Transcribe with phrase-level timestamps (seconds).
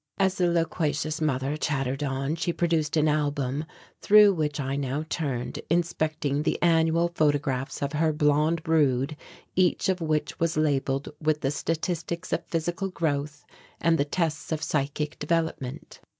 [0.17, 3.65] As the loquacious mother chattered on, she produced an album,
[4.01, 9.15] through which I now turned, inspecting the annual photographs of her blond brood,
[9.55, 13.45] each of which was labelled with the statistics of physical growth
[13.79, 15.99] and the tests of psychic development.